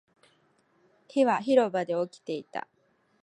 [1.09, 2.67] 火は広場で起きていた